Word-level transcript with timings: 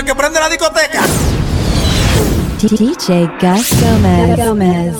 el 0.00 0.06
que 0.06 0.14
prende 0.14 0.40
la 0.40 0.48
discoteca. 0.48 1.02
DJ 2.58 3.30
Gus 3.40 3.70
Gomez. 3.82 4.96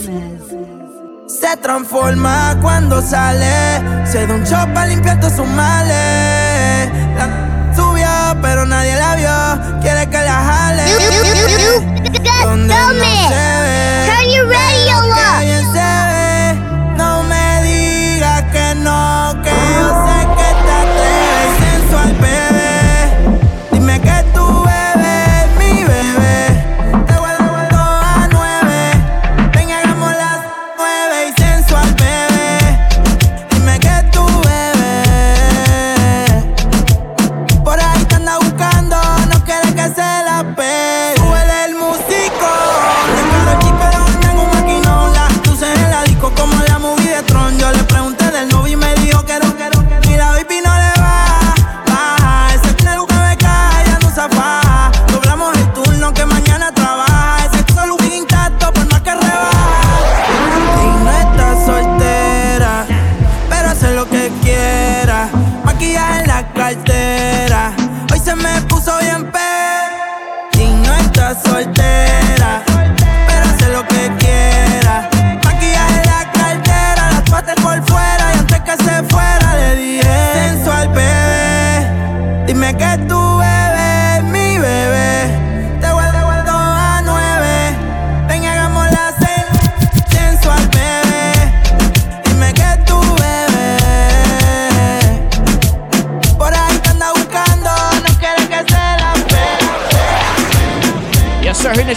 Se 1.27 1.57
transforma 1.57 2.59
cuando 2.61 3.01
sale. 3.01 4.07
Se 4.07 4.27
da 4.27 4.35
un 4.35 4.45
chop 4.45 4.73
para 4.75 4.87
limpiar 4.89 5.19
todos 5.21 5.35
sus 5.35 5.47
males. 5.47 6.91
La 7.17 7.73
subió, 7.75 8.09
pero 8.43 8.67
nadie 8.67 8.95
la 8.97 9.17
vio. 9.17 9.81
Quiere 9.81 10.07
que 10.11 10.19
la 10.19 10.45
jale. 10.45 10.85
Donde 12.45 12.75
no 12.75 13.29
se 13.29 13.60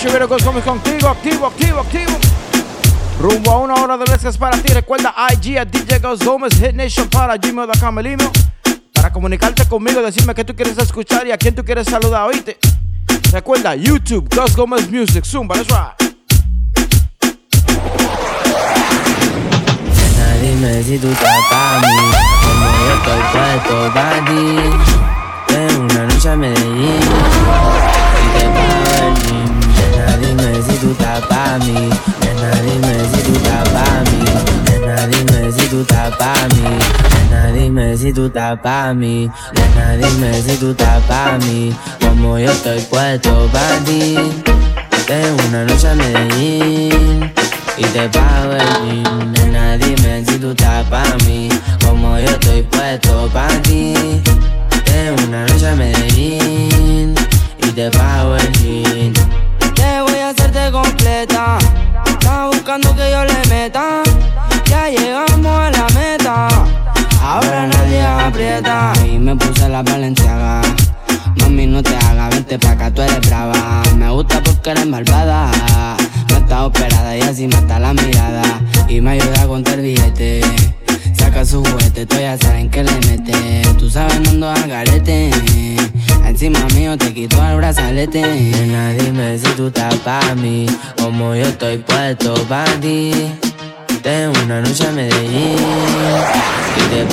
Radio 0.01 0.27
Goes 0.27 0.43
Gomez 0.43 0.63
contigo. 0.63 1.07
Activo, 1.07 1.45
activo, 1.45 1.79
activo. 1.81 2.17
Rumbo 3.19 3.51
a 3.51 3.59
una 3.59 3.75
hora 3.75 3.95
de 3.95 4.11
veces 4.11 4.35
para 4.37 4.57
ti. 4.57 4.73
Recuerda 4.73 5.13
IG 5.31 5.59
a 5.59 5.65
DJ 5.65 5.99
Gus 5.99 6.25
Gómez, 6.25 6.55
Hit 6.55 6.73
Nation 6.73 7.07
para 7.09 7.37
gmail.com 7.37 7.99
el 7.99 8.05
email. 8.07 8.29
Para 8.91 9.13
comunicarte 9.13 9.67
conmigo, 9.67 10.01
decirme 10.01 10.33
qué 10.33 10.43
tú 10.43 10.55
quieres 10.55 10.79
escuchar 10.79 11.27
y 11.27 11.31
a 11.31 11.37
quién 11.37 11.53
tú 11.53 11.63
quieres 11.63 11.85
saludar, 11.85 12.27
oíste. 12.27 12.57
Recuerda 13.31 13.75
YouTube, 13.75 14.27
Gus 14.35 14.55
Gómez 14.55 14.89
Music, 14.89 15.23
Zumba, 15.25 15.55
that's 15.55 15.69
right. 15.69 16.15
Dime 20.41 20.83
si 20.83 20.97
tú 20.97 21.07
estás 21.07 21.39
pa' 21.49 21.79
mí 21.79 21.97
Como 22.41 22.65
yo 22.65 22.93
estoy 22.95 23.21
puesto 23.31 23.93
pa' 23.93 24.25
ti 24.25 25.53
Ven 25.53 25.81
una 25.81 26.05
noche 26.05 26.29
a 26.29 26.35
Medellín 26.35 28.02
tú 30.83 30.91
estás 30.91 31.21
pa' 31.27 31.57
mí 31.59 31.73
Nena, 32.21 32.51
dime 32.61 32.93
si 33.11 33.21
tú 33.23 33.33
estás 33.33 33.69
pa' 33.69 34.03
mí 34.09 34.21
Nena, 34.69 35.07
dime 35.07 35.51
si 35.51 35.67
tú 35.69 35.81
estás 35.81 36.15
pa' 36.17 36.47
mí 36.53 36.63
Nena, 37.13 37.51
dime 37.53 37.97
si 37.97 38.13
tú 38.13 38.25
estás 38.25 38.59
pa' 38.59 38.93
mí 38.93 39.29
Nena, 39.53 39.95
dime 39.95 40.41
si 40.41 40.57
tú 40.57 40.71
estás 40.71 41.01
pa' 41.03 41.37
mí 41.43 41.73
Como 42.01 42.37
yo 42.37 42.51
estoy 42.51 42.81
puesto 42.81 43.47
pa' 43.53 43.77
ti 43.85 44.17
Ven 45.07 45.37
una 45.47 45.63
noche 45.63 45.87
a 45.87 45.95
Medellín 45.95 47.31
y 47.75 47.85
te 47.85 48.07
pago 48.09 48.53
el 48.53 49.03
gym 49.03 49.31
Nena, 49.31 49.77
dime 49.77 50.23
si 50.25 50.37
tú 50.37 50.51
estás 50.51 50.85
pa' 50.89 51.15
mí 51.25 51.49
Como 51.83 52.19
yo 52.19 52.29
estoy 52.29 52.61
puesto 52.63 53.29
pa' 53.33 53.47
ti 53.63 54.21
Ten 54.85 55.15
una 55.27 55.45
noche 55.47 55.69
a 55.69 55.75
Medellín 55.75 57.15
Y 57.63 57.71
te 57.71 57.89
pago 57.89 58.35
el 58.35 58.51
Te 58.51 59.42
completa 60.71 61.57
Estás 62.05 62.47
buscando 62.47 62.95
que 62.95 63.11
yo 63.11 63.25
le 63.25 63.49
meta 63.49 64.03
Ya 64.65 64.89
llegamos 64.89 65.45
a 65.45 65.71
la 65.71 65.87
meta 65.89 66.47
Ahora 67.21 67.67
nadie 67.67 68.01
aprieta 68.01 68.93
Y 69.05 69.19
me 69.19 69.35
puse 69.35 69.67
la 69.69 69.81
valenciaga 69.83 70.61
Mami, 71.37 71.67
no 71.67 71.81
te 71.81 71.95
hagas, 71.95 72.29
vente 72.29 72.59
pa' 72.59 72.71
acá, 72.71 72.91
tú 72.91 73.01
eres 73.01 73.19
brava. 73.21 73.81
Me 73.97 74.09
gusta 74.09 74.41
porque 74.41 74.71
eres 74.71 74.85
malvada. 74.85 75.49
No 76.29 76.37
está 76.37 76.65
operada 76.65 77.17
y 77.17 77.21
así 77.21 77.47
mata 77.47 77.79
la 77.79 77.93
mirada. 77.93 78.43
Y 78.87 79.01
me 79.01 79.11
ayuda 79.11 79.41
a 79.41 79.47
contar 79.47 79.81
billete. 79.81 80.41
Saca 81.17 81.45
su 81.45 81.63
juguete, 81.63 82.05
tú 82.05 82.15
ya 82.19 82.37
saben 82.37 82.69
que 82.69 82.83
le 82.83 82.93
mete. 83.07 83.61
Tú 83.77 83.89
sabes, 83.89 84.19
no 84.21 84.29
ando 84.29 84.49
al 84.49 84.69
garete. 84.69 85.31
Encima 86.25 86.59
mío 86.73 86.97
te 86.97 87.13
quito 87.13 87.43
el 87.45 87.57
brazalete. 87.57 88.21
Nena, 88.21 88.91
dime 88.93 89.37
si 89.37 89.47
tú 89.55 89.67
estás 89.67 89.95
pa' 89.95 90.35
mí. 90.35 90.65
Como 90.97 91.35
yo 91.35 91.43
estoy 91.43 91.77
puesto 91.77 92.33
pa' 92.47 92.65
ti. 92.81 93.11
Tengo 94.01 94.33
una 94.43 94.61
noche 94.61 94.87
a 94.87 94.91
Medellín 94.91 95.57
y 96.77 96.81
te. 96.89 97.05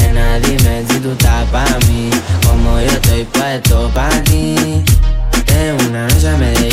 Nena, 0.00 0.38
dime 0.40 0.84
si 0.88 0.98
tú 1.00 1.10
estás 1.12 1.44
pa' 1.50 1.78
mí, 1.88 2.10
como 2.46 2.80
yo 2.80 2.86
estoy 2.86 3.24
puesto 3.24 3.90
pa' 3.94 4.22
ti. 4.24 4.82
Tengo 5.44 5.88
una 5.88 6.06
noche 6.08 6.28
a 6.28 6.36
Medellín 6.36 6.67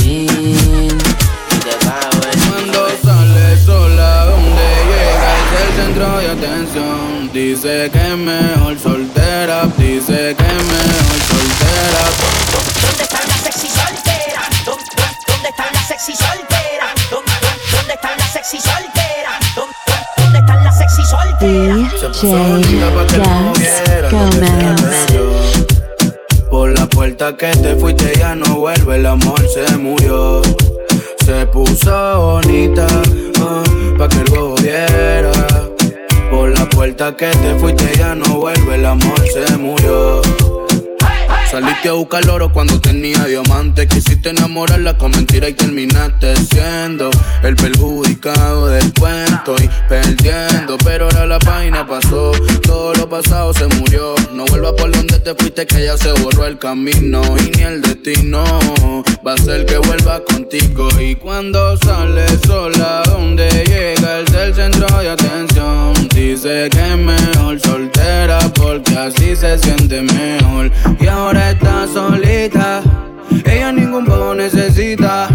Dice 7.56 7.90
que 7.90 8.16
mejor 8.18 8.78
soltera, 8.78 9.66
dice 9.78 10.36
que 10.38 10.44
mejor 10.44 11.20
soltera. 11.30 12.04
¿Dónde 12.82 13.04
están 13.04 13.26
las 13.30 13.40
sexy 13.44 13.70
solteras? 13.70 14.66
¿Dó- 14.66 14.76
dó- 14.76 15.34
¿Dónde 15.34 15.48
están 15.50 15.68
las 15.72 15.88
sexy 15.88 16.12
solteras? 16.18 16.94
¿Dó- 17.10 17.24
dó- 17.24 17.78
¿Dónde 17.78 17.94
están 17.94 18.18
las 18.18 18.34
sexy 18.34 18.58
solteras? 18.58 19.56
¿Dó- 19.56 19.70
dó- 19.88 20.06
¿Dónde 20.24 20.40
están 20.40 20.64
las 20.66 20.78
sexy 20.78 21.04
solteras? 21.06 21.94
DJ 23.00 23.54
Gus 23.54 23.58
Gomez. 24.12 24.36
Por 26.52 26.78
la 26.78 26.86
puerta 26.88 27.38
que 27.38 27.52
te 27.56 27.76
fuiste 27.78 28.16
ya 28.20 28.36
no 28.36 28.56
vuelve, 28.56 28.98
el 28.98 29.06
amor 29.06 29.42
se 29.48 29.78
murió. 29.78 30.42
Se 31.26 31.46
puso 31.48 32.20
bonita, 32.20 32.86
ah, 33.40 33.64
pa' 33.98 34.10
que 34.10 34.18
el 34.18 34.26
bobo 34.30 34.56
viera. 34.58 35.32
Por 36.46 36.60
la 36.60 36.70
puerta 36.70 37.18
que 37.18 37.26
te 37.26 37.56
fuiste 37.56 37.92
ya 37.98 38.14
no 38.14 38.40
vuelve, 38.40 38.76
el 38.76 38.86
amor 38.86 39.20
se 39.34 39.58
murió. 39.58 40.45
Saliste 41.56 41.88
a 41.88 41.94
buscar 41.94 42.30
oro 42.30 42.52
cuando 42.52 42.82
tenía 42.82 43.24
diamantes. 43.24 43.88
Quisiste 43.88 44.32
enamorarla 44.32 44.98
con 44.98 45.12
mentira 45.12 45.48
y 45.48 45.54
terminaste 45.54 46.36
siendo 46.36 47.10
el 47.44 47.56
perjudicado 47.56 48.68
del 48.68 48.94
cuento 48.94 49.56
y 49.64 49.70
perdiendo. 49.88 50.78
Pero 50.84 51.06
ahora 51.06 51.26
la 51.26 51.40
página 51.40 51.88
pasó, 51.88 52.34
todo 52.62 52.94
lo 52.96 53.08
pasado 53.08 53.54
se 53.54 53.68
murió. 53.68 54.16
No 54.34 54.44
vuelvas 54.48 54.74
por 54.74 54.92
donde 54.92 55.18
te 55.18 55.34
fuiste, 55.34 55.66
que 55.66 55.86
ya 55.86 55.98
se 55.98 56.12
borró 56.22 56.46
el 56.46 56.60
camino. 56.60 57.22
Y 57.38 57.56
ni 57.56 57.64
el 57.64 57.82
destino 57.82 58.44
va 59.26 59.36
a 59.36 59.38
ser 59.38 59.66
que 59.66 59.78
vuelva 59.78 60.22
contigo. 60.26 60.90
Y 61.00 61.16
cuando 61.16 61.78
sale 61.78 62.26
sola, 62.46 63.02
donde 63.06 63.48
llega 63.66 64.20
el 64.20 64.26
del 64.26 64.54
centro 64.54 64.88
de 65.00 65.10
atención. 65.10 65.94
Dice 66.14 66.70
que 66.70 66.80
es 66.80 66.98
mejor 66.98 67.60
soltera 67.62 68.40
porque 68.56 68.98
así 68.98 69.38
se 69.38 69.58
siente 69.58 70.02
mejor. 70.02 70.70
Y 71.00 71.08
ahora 71.08 71.45
está 71.52 71.88
solita, 71.88 72.82
ella 73.46 73.72
ningún 73.72 74.06
poco 74.06 74.36
necesita. 74.36 75.28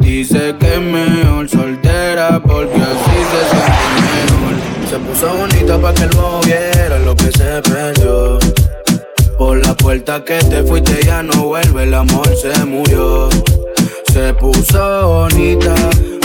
Dice 0.00 0.54
que 0.58 0.74
es 0.74 0.80
mejor 0.80 1.48
soltera 1.48 2.40
porque 2.40 2.76
así 2.76 3.16
se 3.30 3.40
siente 3.50 4.32
mejor. 4.32 4.88
Se 4.88 4.98
puso 4.98 5.36
bonita 5.36 5.78
para 5.78 5.94
que 5.94 6.06
bobo 6.16 6.40
viera 6.42 6.98
lo 6.98 7.14
que 7.16 7.30
se 7.32 7.62
perdió. 7.62 8.38
Por 9.38 9.66
la 9.66 9.74
puerta 9.74 10.24
que 10.24 10.38
te 10.38 10.62
fuiste 10.62 11.04
ya 11.04 11.22
no 11.22 11.44
vuelve, 11.44 11.82
el 11.82 11.94
amor 11.94 12.28
se 12.36 12.64
murió. 12.64 13.28
Se 14.12 14.32
puso 14.34 15.08
bonita, 15.08 15.74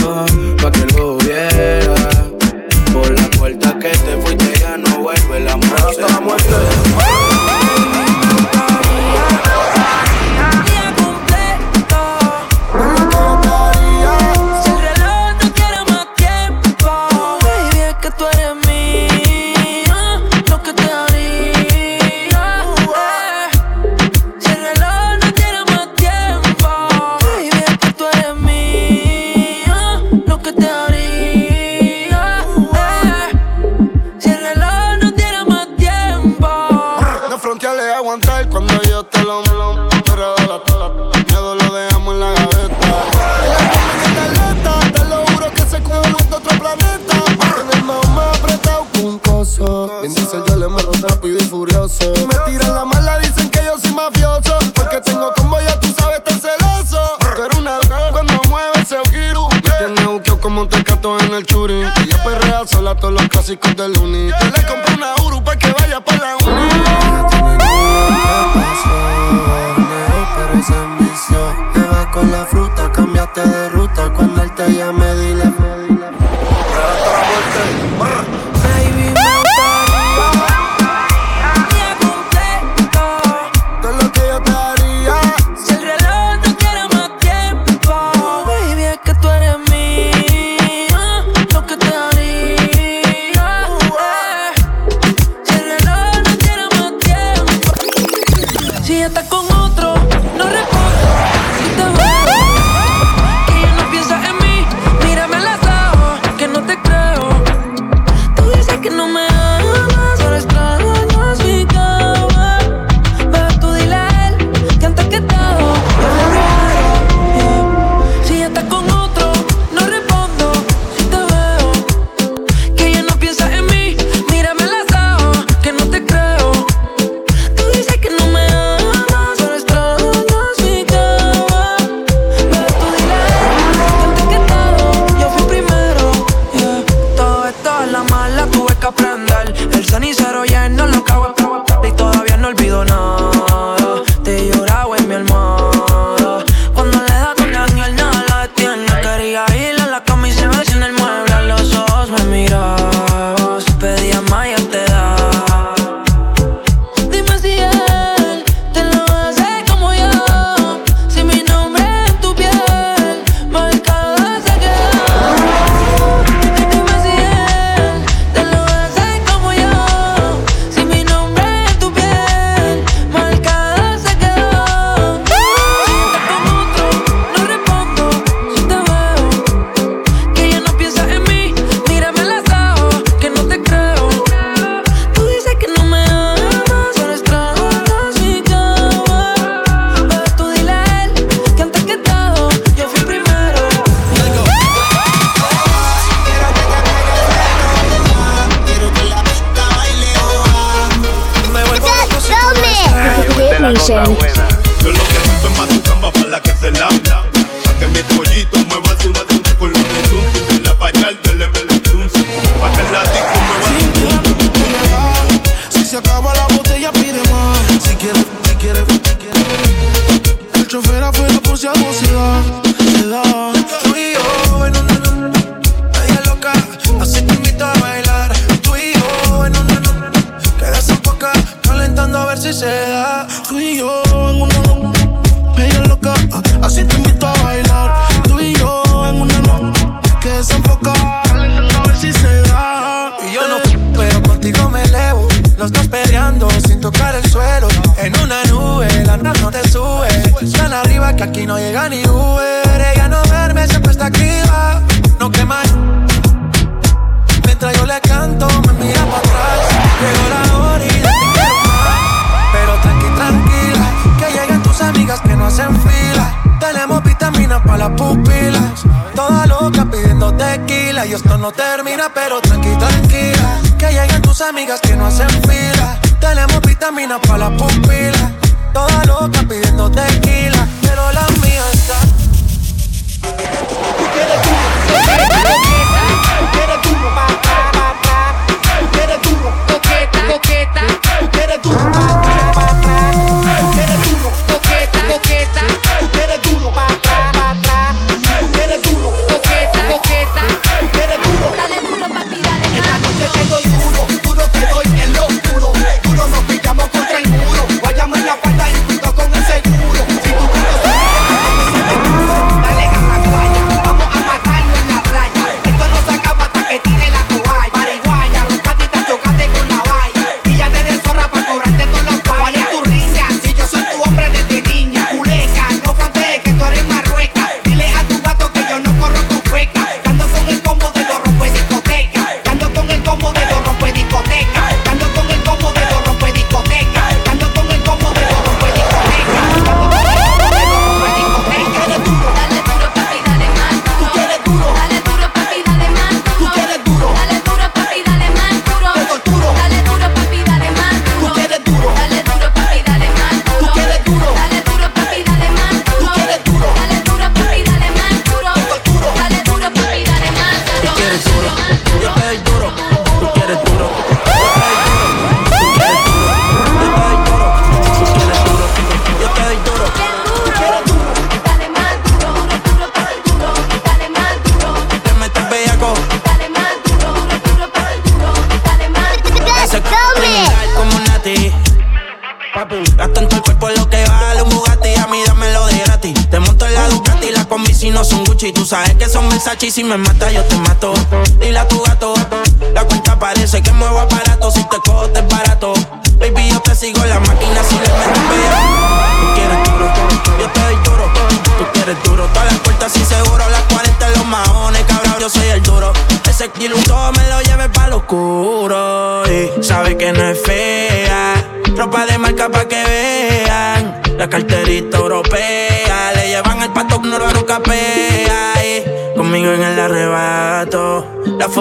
ah, 0.08 0.26
pa' 0.62 0.72
que 0.72 0.86
lo 0.96 1.18
viera. 1.18 1.96
Por 2.94 3.10
la 3.20 3.30
puerta 3.38 3.78
que 3.80 3.90
te 3.90 4.18
fuiste 4.22 4.60
ya 4.60 4.78
no 4.78 5.00
vuelve, 5.00 5.38
el 5.38 5.48
amor 5.48 5.94
se 5.94 6.22
murió. 6.22 7.19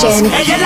Session. 0.00 0.59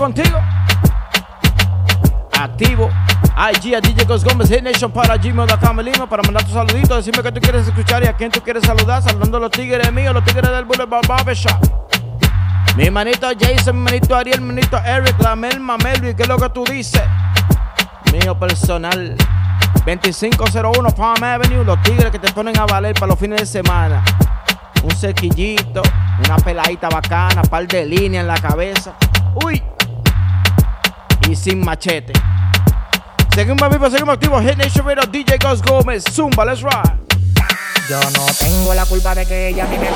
Contigo. 0.00 0.38
Activo. 2.32 2.88
IG 3.36 3.74
a 3.74 3.80
DJ 3.82 4.04
Ghost 4.06 4.24
Gómez, 4.24 4.48
Hit 4.48 4.62
Nation 4.62 4.90
para 4.90 5.16
gmail.com 5.18 5.80
Lima 5.80 6.08
para 6.08 6.22
mandar 6.22 6.42
tu 6.42 6.52
saludito, 6.52 6.96
decirme 6.96 7.22
que 7.22 7.30
tú 7.30 7.40
quieres 7.40 7.68
escuchar 7.68 8.02
y 8.02 8.06
a 8.06 8.14
quién 8.14 8.30
tú 8.30 8.40
quieres 8.40 8.64
saludar, 8.64 9.02
saludando 9.02 9.36
a 9.36 9.40
los 9.40 9.50
tigres 9.50 9.92
míos, 9.92 10.14
los 10.14 10.24
tigres 10.24 10.50
del 10.50 10.64
Boulevard 10.64 11.06
Barbershop. 11.06 11.52
Mi 12.76 12.86
hermanito 12.86 13.28
Jason, 13.38 13.76
mi 13.76 13.90
hermanito 13.90 14.16
Ariel, 14.16 14.40
mi 14.40 14.48
hermanito 14.48 14.78
Eric, 14.78 15.18
la 15.18 15.36
Melma, 15.36 15.76
Melvin, 15.76 16.16
¿qué 16.16 16.22
es 16.22 16.28
lo 16.28 16.38
que 16.38 16.48
tú 16.48 16.64
dices? 16.64 17.02
Mío 18.10 18.38
personal. 18.38 19.16
2501 19.84 20.90
Palm 20.94 21.22
Avenue, 21.22 21.62
los 21.62 21.80
tigres 21.82 22.10
que 22.10 22.18
te 22.18 22.32
ponen 22.32 22.58
a 22.58 22.64
valer 22.64 22.94
para 22.94 23.08
los 23.08 23.18
fines 23.18 23.40
de 23.40 23.46
semana. 23.46 24.02
Un 24.82 24.96
sequillito, 24.96 25.82
una 26.24 26.36
peladita 26.36 26.88
bacana, 26.88 27.42
par 27.42 27.66
de 27.66 27.84
líneas 27.84 28.22
en 28.22 28.28
la 28.28 28.38
cabeza. 28.38 28.94
Uy. 29.44 29.62
Y 31.30 31.36
sin 31.36 31.64
machete. 31.64 32.12
Seguimos 33.32 33.70
vivos, 33.70 33.92
seguimos 33.92 34.14
activos. 34.14 34.42
Hit 34.42 34.56
Nation 34.56 34.84
Radio, 34.84 35.04
DJ 35.08 35.38
Ghost 35.38 35.64
Gómez, 35.64 36.02
Zumba, 36.10 36.44
let's 36.44 36.60
ride. 36.60 36.98
Yo 37.88 38.00
no 38.00 38.26
tengo 38.36 38.74
la 38.74 38.84
culpa 38.84 39.14
de 39.14 39.24
que 39.24 39.48
ella 39.48 39.62
a 39.62 39.68
mí 39.68 39.78
me. 39.78 39.86
Yo 39.86 39.92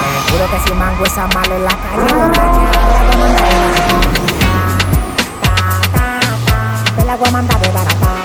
te 0.00 0.32
juro 0.32 0.50
que 0.50 0.58
si 0.66 0.72
mango 0.74 1.04
esa 1.04 1.26
mala 1.26 1.54
en 1.54 1.64
la 1.64 1.70
calle, 1.70 2.06
Te 6.96 7.04
la 7.04 7.16
voy 7.16 7.28
a 7.28 7.30
mandar 7.30 7.60
de 7.60 7.68
barata. 7.68 8.24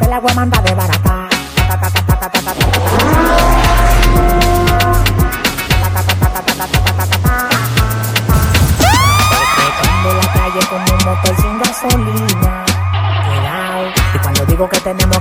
Te 0.00 0.08
la 0.08 0.18
voy 0.18 0.30
a 0.32 0.34
mandar 0.34 0.62
de 0.64 0.74
barata. 0.74 1.02
Ta, 1.04 1.13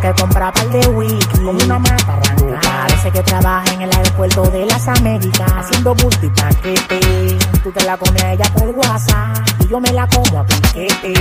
que 0.04 0.22
comprar 0.22 0.54
par 0.54 0.70
de 0.70 0.86
wiki, 0.90 1.38
como 1.38 1.52
una 1.52 1.80
mata 1.80 2.14
arranca. 2.14 2.60
Parece 2.62 3.12
que 3.12 3.24
trabaja 3.24 3.74
en 3.74 3.84
el 3.84 3.94
aeropuerto 3.94 4.44
de 4.52 4.66
las 4.66 4.86
Américas, 4.90 5.50
haciendo 5.56 5.96
bulto 5.96 6.26
y 6.26 6.30
paquete. 6.30 7.38
Tú 7.64 7.72
te 7.72 7.84
la 7.86 7.96
comes 7.96 8.22
a 8.22 8.34
ella 8.34 8.46
por 8.54 8.68
WhatsApp, 8.70 9.38
y 9.62 9.68
yo 9.70 9.80
me 9.80 9.92
la 9.94 10.06
como 10.08 10.40
a 10.40 10.46
piquete, 10.46 11.14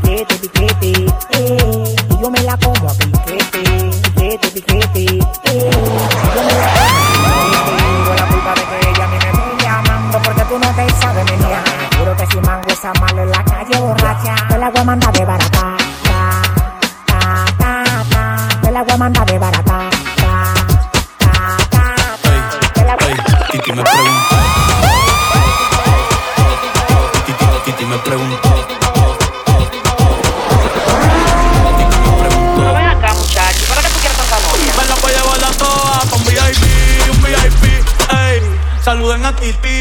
piquete, 0.00 0.34
piquete, 0.36 1.06
eh. 1.32 1.94
Y 2.08 2.22
yo 2.22 2.30
me 2.30 2.42
la 2.42 2.56
como 2.56 2.88
a 2.88 2.94
piquete, 2.94 3.90
piquete, 4.14 4.48
piquete, 4.48 5.04
eh. 5.04 5.20
Y 5.44 6.34
yo 6.34 6.42
me 6.46 6.54
la 6.54 6.68
como 6.72 6.88
a 6.88 7.54
piquete. 7.60 7.76
Tengo 7.76 8.14
la 8.14 8.26
culpa 8.26 8.54
de 8.54 8.62
que 8.62 8.88
ella 8.88 9.04
a 9.04 9.08
mí 9.08 9.18
me 9.18 9.28
esté 9.28 9.64
llamando 9.64 10.18
porque 10.22 10.42
tú 10.44 10.58
no 10.58 10.68
te 10.74 10.90
sabes 10.94 11.24
menear. 11.30 11.64
Juro 11.98 12.16
que 12.16 12.26
si 12.26 12.40
mango 12.40 12.68
esa 12.68 12.92
mala 12.94 13.22
en 13.22 13.30
la 13.30 13.44
calle 13.44 13.80
borracha, 13.80 14.34
te 14.48 14.56
la 14.58 14.70
voy 14.70 14.80
a 14.80 14.84
mandar 14.84 15.12
de 15.12 15.24
barata. 15.26 15.59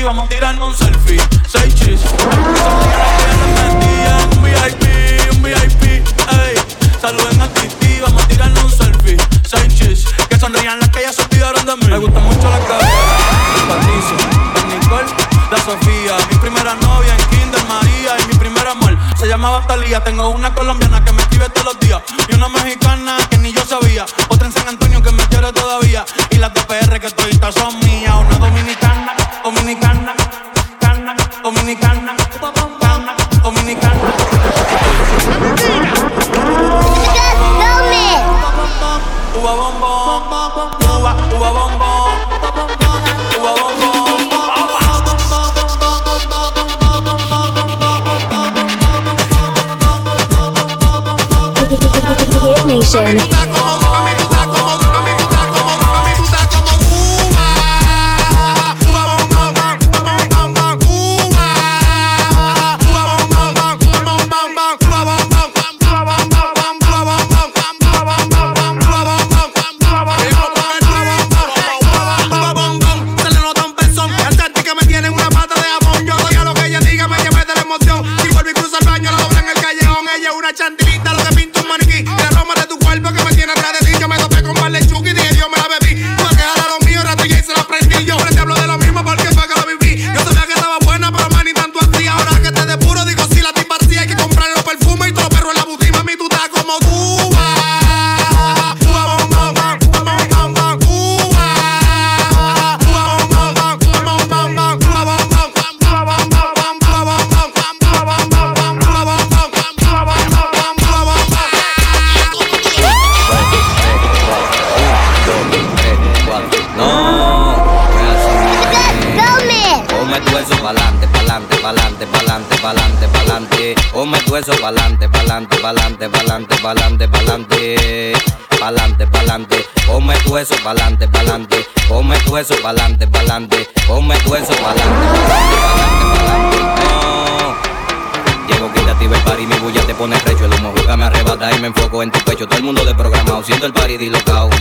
Vamos 0.03 0.25
a 0.25 0.29
tirarnos 0.29 0.69
un 0.69 0.75
selfie. 0.75 1.21
Seis 1.47 1.75
chis. 1.75 1.99
Un 4.33 4.43
VIP, 4.43 5.33
un 5.33 5.41
VIP, 5.43 5.83
ey. 5.83 6.55
Saluden 7.01 7.41
a 7.41 7.47
Titi, 7.49 7.99
vamos 8.01 8.23
a 8.23 8.27
tirarnos 8.27 8.63
un 8.63 8.71
selfie. 8.71 9.17
Seis 9.47 9.75
chis. 9.75 10.05
Que 10.29 10.39
sonrían 10.39 10.79
las 10.79 10.89
que 10.89 11.01
ya 11.01 11.13
se 11.13 11.21
olvidaron 11.23 11.65
de 11.65 11.75
mí. 11.77 11.87
Me 11.87 11.97
gusta 11.97 12.19
mucho 12.19 12.49
la 12.49 12.59
cabeza. 12.59 12.89
El 14.55 14.79
Nicole, 14.79 15.07
la 15.51 15.57
Sofía. 15.57 16.17
Mi 16.31 16.37
primera 16.37 16.75
novia 16.75 17.15
en 17.15 17.25
Kinder 17.29 17.63
María 17.67 18.15
y 18.23 18.27
mi 18.27 18.33
primer 18.35 18.67
amor 18.67 18.97
se 19.17 19.27
llamaba 19.27 19.65
Talía. 19.67 20.03
Tengo 20.03 20.29
una 20.29 20.53
colombiana 20.53 21.03
que 21.03 21.11
me 21.13 21.21
escribe 21.21 21.49
todos 21.49 21.73
los 21.73 21.79
días 21.79 22.01
y 22.27 22.35
una 22.35 22.49
mexicana 22.49 23.17
Uva 39.39 39.55
bombón. 39.55 40.09
Nation. 52.91 53.38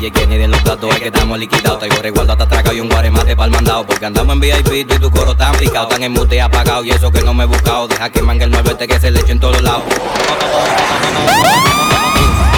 Y 0.01 0.07
es 0.07 0.13
que 0.13 0.27
ni 0.27 0.37
de 0.37 0.47
los 0.47 0.63
datos 0.63 0.95
es 0.95 1.01
que 1.01 1.07
estamos 1.07 1.39
liquidados. 1.39 1.79
Traigo 1.79 2.03
resguardo 2.03 2.33
hasta 2.33 2.75
y 2.75 2.81
un 2.81 2.89
guaremate 2.89 3.35
pa'l 3.35 3.51
mandado. 3.51 3.87
Porque 3.87 4.05
andamos 4.07 4.35
en 4.35 4.41
VIP 4.41 4.73
y 4.73 4.85
tu 4.85 5.11
coro 5.11 5.37
tan 5.37 5.55
picado 5.57 5.89
Tan 5.89 6.03
en 6.03 6.13
mute 6.13 6.39
apagado 6.41 6.85
y 6.85 6.91
eso 6.91 7.11
que 7.11 7.23
no 7.23 7.33
me 7.33 7.45
he 7.45 7.47
buscado. 7.47 7.89
Deja 7.89 8.11
que 8.11 8.21
mangue 8.23 8.45
el 8.45 8.55
este 8.55 8.87
que 8.87 9.01
se 9.01 9.11
le 9.11 9.21
eche 9.21 9.33
en 9.33 9.41
todos 9.41 9.63
lados. 9.63 9.85
Un, 9.85 9.91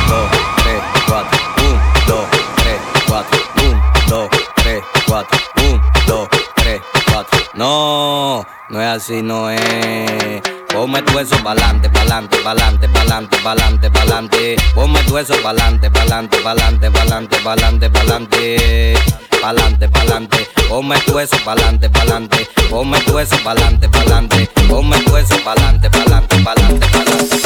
dos, 0.08 0.28
tres, 0.56 0.82
cuatro. 1.06 1.38
Un, 1.58 1.80
dos, 2.06 2.26
tres, 2.56 2.80
cuatro. 3.06 3.38
Un, 3.62 3.80
dos, 4.08 4.28
tres, 4.56 4.82
cuatro 5.06 5.38
Un, 5.62 5.80
dos, 6.06 6.28
tres, 6.56 6.82
cuatro. 7.10 7.38
No, 7.54 8.44
no 8.68 8.82
es 8.82 8.88
así, 8.88 9.22
no 9.22 9.48
es 9.48 10.42
Ponme 10.72 11.02
tu 11.02 11.18
eso 11.18 11.36
pa'lante, 11.42 11.88
pa'lante, 11.90 12.38
pa'lante, 12.38 12.88
pa'lante, 12.88 13.36
pa'lante, 13.42 13.90
pa'lante. 13.90 14.56
Ponme 14.74 15.02
tu 15.04 15.18
eso 15.18 15.34
pa'lante, 15.42 15.90
pa'lante, 15.90 16.40
pa'lante, 16.40 16.90
pa'lante, 16.90 17.40
pa'lante, 17.40 17.90
pa'lante. 17.90 18.94
Pa'lante, 19.42 19.88
pa'lante. 19.88 20.48
Ponme 20.68 20.96
tu 21.00 21.18
eso 21.18 21.36
pa'lante, 21.44 21.90
pa'lante. 21.90 22.48
Ponme 22.70 23.00
tu 23.00 23.18
eso 23.18 23.36
pa'lante, 23.42 23.88
pa'lante. 23.88 24.48
Ponme 24.68 24.98
tu 25.00 25.16
eso 25.16 25.36
pa'lante, 25.44 25.90
pa'lante, 25.90 26.36
pa'lante, 26.44 26.86
pa'lante. 26.86 27.36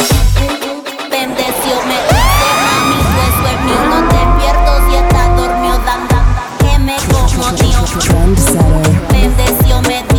Bendeció, 1.11 1.77
me 1.89 1.97
dice 2.05 2.49
mami, 2.65 2.99
tu 3.11 3.19
eso 3.25 3.47
es 3.53 3.59
mío. 3.65 3.81
No 3.89 3.99
despierto 4.13 4.71
si 4.87 4.97
estás 4.97 5.29
dormido, 5.37 5.79
dan, 5.87 6.09
dan, 6.09 6.27
dan, 6.37 6.59
que 6.59 6.79
me 6.79 6.97
como. 7.11 7.47
Bendeció, 9.11 9.81
me 9.83 10.14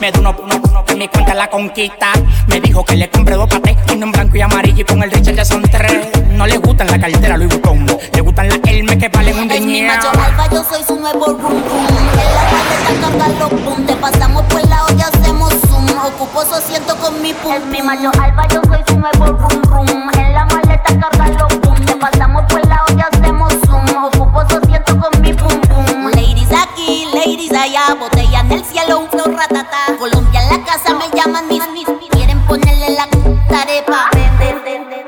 Me 0.00 0.10
da 0.10 0.18
uno, 0.18 0.34
uno, 0.42 0.54
uno 0.62 0.84
mi 0.96 1.08
cuenta 1.08 1.34
la 1.34 1.48
conquista. 1.48 2.06
Me 2.46 2.60
dijo 2.60 2.84
que 2.84 2.96
le 2.96 3.10
compré 3.10 3.34
dos 3.36 3.48
patés, 3.48 3.76
uno 3.94 4.06
en 4.06 4.12
blanco 4.12 4.36
y 4.36 4.40
amarillo 4.40 4.80
y 4.80 4.84
con 4.84 5.02
el 5.02 5.10
Richard 5.10 5.34
ya 5.34 5.44
son 5.44 5.62
tres. 5.62 6.08
No 6.30 6.46
le 6.46 6.56
gustan 6.58 6.86
la 6.88 6.98
cartera 6.98 7.36
Louis 7.36 7.50
Vuitton, 7.50 7.86
le 8.14 8.20
gustan 8.20 8.48
las 8.48 8.58
Hermes 8.64 8.96
que 8.96 9.08
valen 9.08 9.38
un 9.38 9.50
Es 9.50 9.60
mi 9.60 9.80
riñón. 9.80 9.96
macho 9.96 10.10
alfa, 10.10 10.48
yo 10.50 10.64
soy 10.64 10.82
su 10.84 10.96
nuevo 10.96 11.26
rum 11.26 11.40
rum. 11.40 11.86
En 12.12 12.34
la 12.34 12.42
maleta 12.50 13.08
cargan 13.08 13.38
los 13.38 13.50
pum. 13.60 13.86
Te 13.86 13.94
pasamos 13.96 14.42
por 14.44 14.68
la 14.68 14.84
olla, 14.86 15.06
hacemos 15.12 15.52
zoom. 15.68 15.86
Ocupo 16.06 16.44
su 16.44 16.54
asiento 16.54 16.96
con 16.96 17.20
mi 17.22 17.32
pum. 17.34 17.52
Es 17.52 17.66
mi 17.66 17.82
macho 17.82 18.10
alfa, 18.20 18.46
yo 18.48 18.62
soy 18.68 18.80
su 18.88 18.98
nuevo 18.98 19.26
rum 19.26 19.62
rum. 19.64 20.10
En 20.18 20.32
la 20.32 20.44
maleta 20.46 20.82
cargan 20.98 21.36
los 21.36 21.54
pum. 21.56 21.74
Te 21.84 21.94
pasamos 21.96 22.42
por 22.48 22.66
la 22.66 22.84
olla, 22.88 23.08
hacemos 23.12 23.52
zoom. 23.66 24.04
Ocupo 24.04 24.40
su 24.48 24.56
asiento 24.56 24.98
con 24.98 25.20
mi 25.20 25.32
pum 25.34 25.60
pum. 25.60 26.04
Ladies 26.10 26.48
aquí, 26.52 27.06
ladies 27.12 27.52
allá. 27.52 27.94
Botella 27.98 28.40
en 28.40 28.52
el 28.52 28.64
cielo, 28.64 29.00
un 29.00 29.08
flow. 29.08 29.36
Colombia 29.98 30.42
en 30.42 30.48
la 30.48 30.64
casa 30.64 30.94
me 30.94 31.08
llaman 31.16 31.48
mis 31.48 31.66
mis. 31.70 31.86
Quieren 32.10 32.40
ponerle 32.46 32.90
la 32.90 33.08
tarepa. 33.48 34.10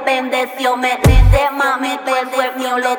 Bendeció, 0.05 0.77
me 0.77 0.99
dice 1.05 1.51
mami, 1.57 1.99
tú 2.05 2.13
eso 2.15 2.43
es 2.43 2.57
mío. 2.57 2.79
Lo 2.79 2.99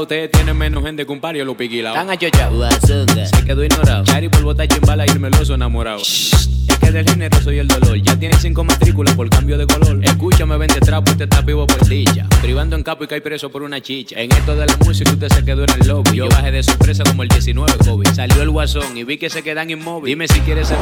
ustedes 0.00 0.30
tienen 0.30 0.56
menos 0.56 0.82
gente 0.82 1.06
que 1.06 1.12
un 1.12 1.20
pario 1.20 1.44
lo 1.44 1.56
piquilao. 1.56 1.94
Tan 1.94 2.10
achochados, 2.10 2.74
se 2.80 3.44
quedó 3.44 3.64
ignorado. 3.64 4.04
Chari 4.04 4.28
por 4.28 4.42
botar 4.42 4.66
chimbala 4.66 5.06
y 5.06 5.10
el 5.10 5.50
enamorado. 5.50 6.00
Es 6.00 6.78
que 6.80 6.90
del 6.90 7.08
género 7.08 7.40
soy 7.40 7.58
el 7.58 7.68
dolor. 7.68 7.96
Ya 8.02 8.18
tiene 8.18 8.36
cinco 8.38 8.64
matrículas 8.64 9.14
por 9.14 9.28
cambio 9.28 9.56
de 9.56 9.66
color. 9.66 10.00
Escúchame, 10.02 10.56
vende 10.56 10.80
trapo, 10.80 11.12
usted 11.12 11.24
está 11.24 11.42
vivo 11.42 11.66
por 11.66 11.86
dicha. 11.86 12.26
Privando 12.40 12.76
en 12.76 12.82
capo 12.82 13.04
y 13.04 13.06
cae 13.06 13.20
preso 13.20 13.50
por 13.50 13.62
una 13.62 13.80
chicha. 13.80 14.20
En 14.20 14.32
esto 14.32 14.56
de 14.56 14.66
la 14.66 14.76
música 14.84 15.12
usted 15.12 15.28
se 15.28 15.44
quedó 15.44 15.64
en 15.64 15.70
el 15.80 15.86
lobby. 15.86 16.16
Yo 16.16 16.28
bajé 16.28 16.50
de 16.50 16.62
sorpresa 16.62 17.04
como 17.04 17.22
el 17.22 17.28
19 17.28 17.72
COVID. 17.84 18.08
Salió 18.08 18.42
el 18.42 18.50
guasón 18.50 18.96
y 18.96 19.04
vi 19.04 19.18
que 19.18 19.30
se 19.30 19.42
quedan 19.42 19.70
inmóviles. 19.70 20.16
Dime 20.16 20.28
si 20.28 20.40
quieres 20.40 20.68
ser 20.68 20.78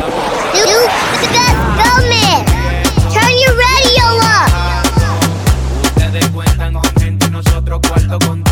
Turn 3.15 3.33
your 3.39 3.55
radio 3.57 4.07
up. 4.19 4.51
Ustedes 5.83 6.29
cuentan 6.29 6.73
con 6.73 6.83
gente 7.01 7.27
y 7.27 7.31
nosotros 7.31 7.81
cuarto 7.87 8.19
con 8.27 8.44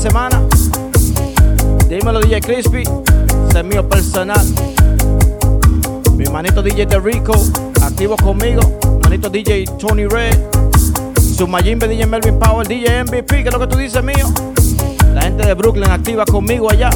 semana. 0.00 0.42
Dímelo 1.86 2.20
DJ 2.20 2.40
Crispy, 2.40 2.82
ese 3.48 3.58
es 3.58 3.64
mío 3.64 3.86
personal. 3.86 4.40
Mi 6.16 6.24
manito 6.24 6.62
DJ 6.62 6.86
de 6.86 6.98
Rico, 6.98 7.34
activo 7.82 8.16
conmigo. 8.16 8.62
Manito 9.02 9.28
DJ 9.28 9.66
Tony 9.78 10.06
Red. 10.06 10.38
Sumayimbe 11.36 11.86
DJ 11.86 12.06
Melvin 12.06 12.38
Power, 12.38 12.66
DJ 12.66 13.04
MVP, 13.04 13.42
que 13.42 13.48
es 13.48 13.52
lo 13.52 13.60
que 13.60 13.66
tú 13.66 13.76
dices 13.76 14.02
mío. 14.02 14.26
La 15.12 15.22
gente 15.22 15.46
de 15.46 15.52
Brooklyn 15.52 15.90
activa 15.90 16.24
conmigo 16.24 16.70
allá. 16.70 16.88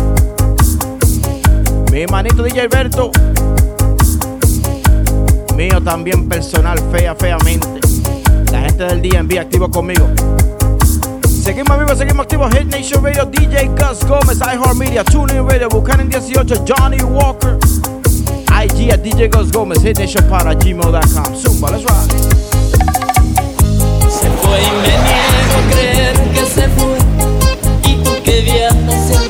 Mi 1.93 2.07
manito 2.07 2.43
DJ 2.43 2.63
Alberto. 2.63 3.11
Mío 5.55 5.79
también 5.83 6.27
personal, 6.27 6.79
fea, 6.91 7.15
feamente. 7.15 7.81
La 8.51 8.61
gente 8.61 8.85
del 8.85 9.03
DMV 9.03 9.39
activo 9.41 9.71
conmigo. 9.71 10.07
Seguimos 11.45 11.79
vivos, 11.79 11.99
seguimos 11.99 12.25
activos. 12.25 12.51
Hit 12.55 12.75
Nation 12.75 13.05
Radio, 13.05 13.27
DJ 13.27 13.69
Gus 13.69 14.03
Gomez, 14.09 14.39
Gómez, 14.39 14.41
iHeartMedia, 14.41 15.05
TuneIn 15.05 15.47
Radio, 15.47 15.69
Buchanan 15.69 16.09
18, 16.09 16.65
Johnny 16.65 16.97
Walker. 17.03 17.59
IG 18.49 18.91
at 18.91 19.03
DJ 19.03 19.29
Gus 19.29 19.53
Gómez, 19.53 19.83
Hit 19.83 19.99
Nation 19.99 20.27
para 20.31 20.55
gmail.com. 20.55 21.35
Zumba, 21.37 21.71
let's 21.71 21.85
ride. 21.85 22.11
Se 24.09 24.31
fue 24.41 24.63
y 24.63 24.71
me 24.81 24.97
niego 25.05 25.55
a 25.55 25.71
creer 25.71 26.17
que 26.33 26.47
se 26.47 26.67
fue. 26.71 26.97
Y 27.91 28.23
que 28.23 28.41
viajas 28.41 29.24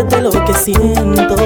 implorarte 0.00 0.22
lo 0.22 0.44
que 0.44 0.54
siento. 0.54 1.36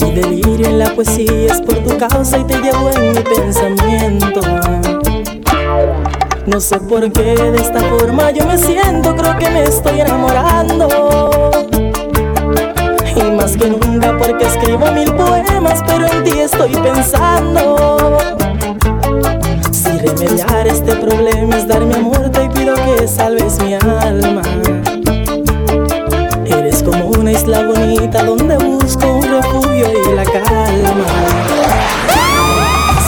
Mi 0.00 0.12
delirio 0.12 0.66
en 0.66 0.78
la 0.78 0.94
poesía 0.94 1.52
es 1.52 1.60
por 1.60 1.76
tu 1.76 1.96
causa 1.96 2.38
y 2.38 2.44
te 2.44 2.58
llevo 2.58 2.90
en 2.96 3.12
mi 3.12 3.20
pensamiento. 3.20 4.40
No 6.46 6.60
sé 6.60 6.78
por 6.80 7.10
qué 7.12 7.34
de 7.34 7.56
esta 7.56 7.80
forma 7.80 8.30
yo 8.30 8.46
me 8.46 8.58
siento, 8.58 9.14
creo 9.16 9.38
que 9.38 9.50
me 9.50 9.64
estoy 9.64 10.00
enamorando. 10.00 10.88
Y 13.16 13.22
más 13.32 13.56
que 13.56 13.68
nunca 13.68 14.16
porque 14.18 14.46
escribo 14.46 14.90
mil 14.92 15.12
poemas, 15.14 15.82
pero 15.86 16.06
en 16.06 16.24
ti 16.24 16.38
estoy 16.38 16.74
pensando. 16.76 18.18
Si 19.72 19.98
remediar 19.98 20.66
este 20.66 20.94
problema 20.96 21.56
es 21.56 21.66
dar 21.66 21.84
mi 21.84 21.94
amor, 21.94 22.30
te 22.30 22.48
pido 22.50 22.74
que 22.74 23.08
salves 23.08 23.60
mi 23.62 23.74
alma. 23.74 24.42
Una 27.28 27.38
isla 27.38 27.62
bonita 27.62 28.24
donde 28.24 28.56
busco 28.56 29.06
un 29.06 29.22
refugio 29.22 29.86
y 29.92 30.14
la 30.14 30.24
calma. 30.24 31.04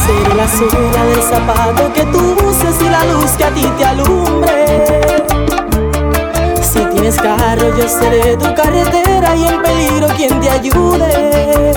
Seré 0.04 0.34
la 0.34 0.46
suela 0.46 1.04
del 1.06 1.22
zapato 1.22 1.90
que 1.94 2.04
tú 2.04 2.36
uses 2.46 2.82
y 2.82 2.90
la 2.90 3.02
luz 3.06 3.30
que 3.38 3.44
a 3.44 3.50
ti 3.54 3.66
te 3.78 3.84
alumbre. 3.86 4.84
Si 6.60 6.80
tienes 6.92 7.16
carro, 7.16 7.74
yo 7.78 7.88
seré 7.88 8.36
tu 8.36 8.54
carretera 8.54 9.34
y 9.34 9.46
en 9.46 9.62
peligro 9.62 10.08
quien 10.14 10.38
te 10.38 10.50
ayude. 10.50 11.72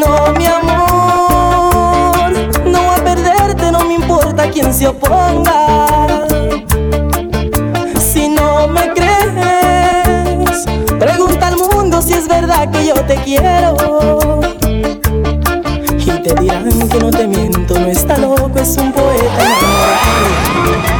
No, 0.00 0.34
mi 0.36 0.44
amor, 0.44 2.30
no 2.66 2.82
voy 2.82 2.94
a 2.94 3.02
perderte, 3.02 3.72
no 3.72 3.86
me 3.86 3.94
importa 3.94 4.50
quién 4.50 4.74
se 4.74 4.86
oponga. 4.86 5.89
Si 12.10 12.16
es 12.16 12.26
verdad 12.26 12.68
que 12.72 12.86
yo 12.86 12.94
te 13.06 13.14
quiero. 13.22 13.76
Y 15.96 16.10
te 16.22 16.34
dirán 16.40 16.88
que 16.88 16.98
no 16.98 17.10
te 17.10 17.28
miento, 17.28 17.78
no 17.78 17.86
está 17.86 18.18
loco, 18.18 18.50
es 18.56 18.76
un 18.78 18.92
poeta 18.92 20.99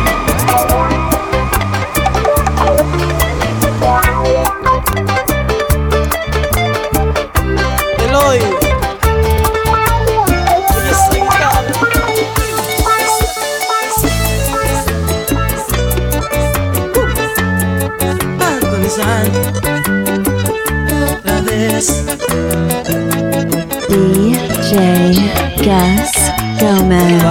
DJ 24.80 25.28
Gus 25.58 26.12
Gomez. 26.58 27.22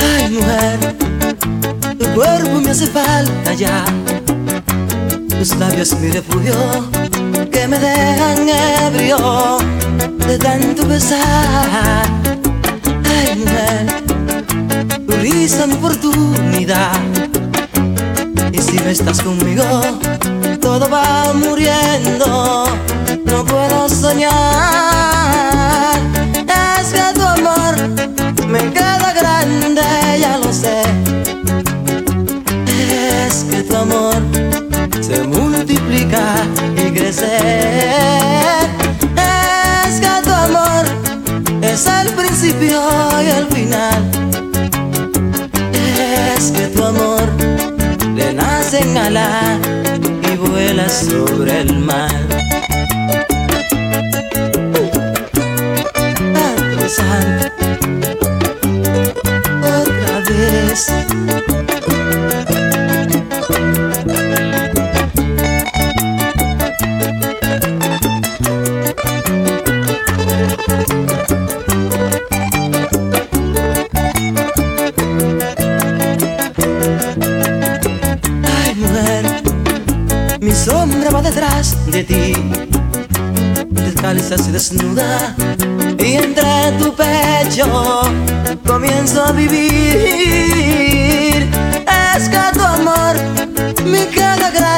Ay, 0.00 0.30
mujer, 0.30 0.96
tu 1.96 2.06
cuerpo 2.14 2.60
me 2.60 2.70
hace 2.70 2.86
falta 2.88 3.54
ya. 3.54 3.84
Tus 5.28 5.54
labios 5.56 5.94
mi 6.00 6.10
refugio, 6.10 6.56
que 7.52 7.68
me 7.68 7.78
dejan 7.78 8.48
ebrio 8.48 9.58
de 10.26 10.38
tanto 10.38 10.86
besar. 10.88 11.93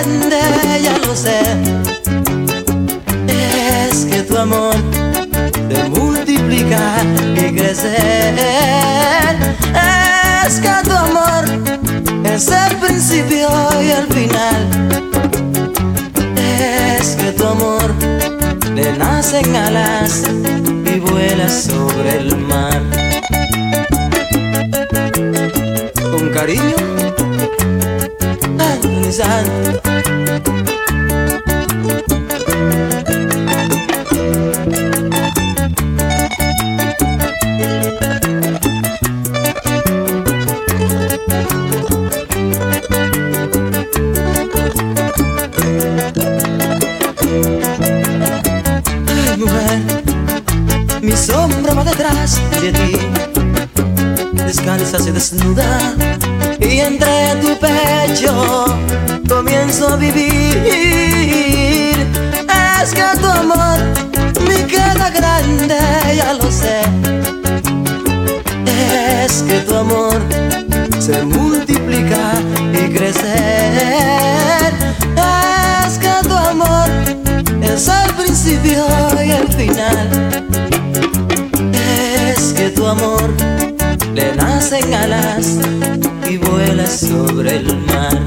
Grande, 0.06 0.82
ya 0.82 0.98
lo 0.98 1.14
sé. 1.14 1.40
Es 3.28 4.04
que 4.04 4.22
tu 4.22 4.36
amor 4.36 4.74
te 5.68 5.88
multiplica 5.88 6.80
y 7.34 7.54
crecer. 7.54 8.34
Es 10.46 10.60
que 10.60 10.74
tu 10.84 10.92
amor 10.92 11.44
es 12.24 12.48
el 12.48 12.76
principio 12.76 13.48
y 13.82 13.90
el 13.90 14.06
final. 14.06 14.60
Es 16.36 17.16
que 17.16 17.32
tu 17.32 17.46
amor 17.46 17.90
le 18.74 18.92
nacen 18.96 19.54
alas 19.56 20.22
y 20.84 21.00
vuela 21.00 21.48
sobre 21.48 22.18
el 22.18 22.36
mar. 22.36 22.82
Con 26.10 26.28
cariño, 26.30 26.76
Anthony 28.58 29.12
Santos. 29.12 29.85
Alas 84.94 85.58
y 86.28 86.36
vuela 86.38 86.86
sobre 86.86 87.56
el 87.56 87.76
mar. 87.86 88.25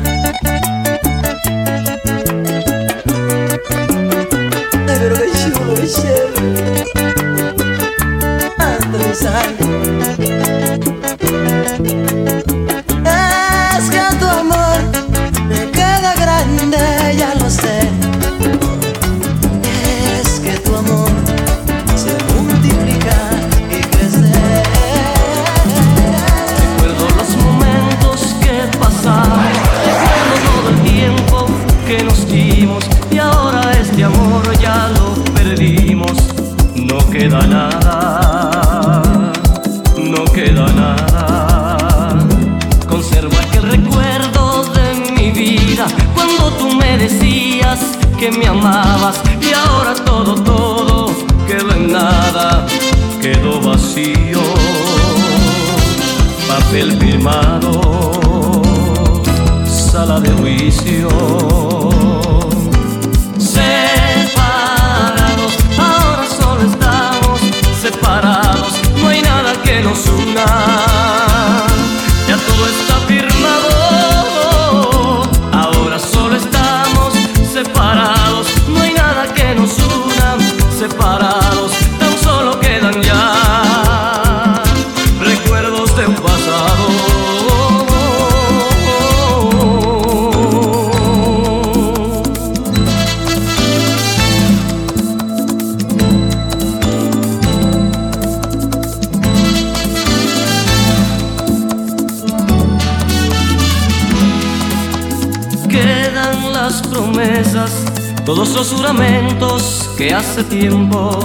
Tiempo 110.59 111.19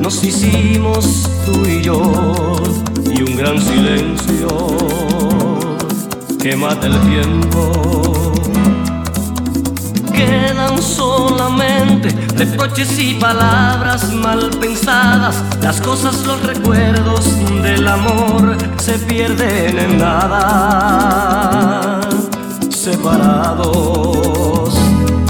nos 0.00 0.24
hicimos 0.24 1.28
tú 1.44 1.66
y 1.66 1.82
yo, 1.82 2.00
y 3.04 3.20
un 3.22 3.36
gran 3.36 3.60
silencio 3.60 4.48
que 6.40 6.56
mata 6.56 6.86
el 6.86 6.98
tiempo. 7.00 8.32
Quedan 10.14 10.80
solamente 10.80 12.08
reproches 12.36 12.98
y 12.98 13.12
palabras 13.14 14.14
mal 14.14 14.48
pensadas. 14.58 15.44
Las 15.60 15.82
cosas, 15.82 16.24
los 16.26 16.42
recuerdos 16.42 17.26
del 17.62 17.86
amor 17.86 18.56
se 18.78 18.98
pierden 19.00 19.78
en 19.78 19.98
nada. 19.98 22.00
Separados, 22.70 24.74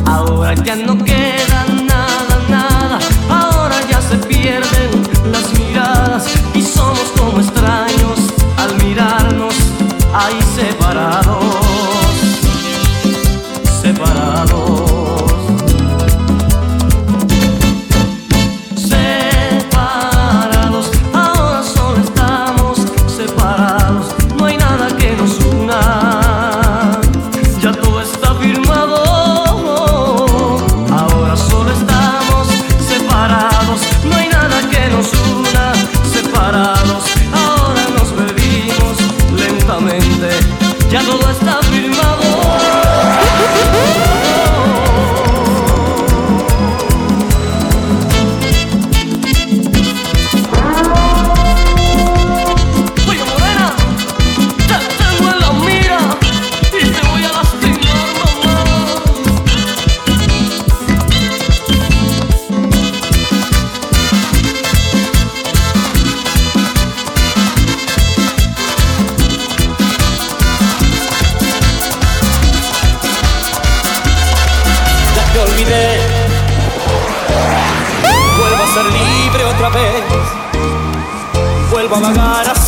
ahora 0.06 0.54
ya 0.54 0.76
no 0.76 0.96
ahí 10.60 11.59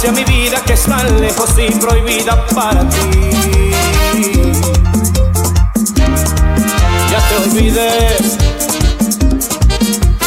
hacia 0.03 0.13
mi 0.13 0.25
vida 0.25 0.61
que 0.67 0.73
es 0.73 0.83
tan 0.83 1.21
lejos 1.21 1.51
y 1.59 1.71
prohibida 1.77 2.45
para 2.47 2.89
ti. 2.89 3.71
Ya 7.09 7.29
te 7.29 7.37
olvidé. 7.37 8.17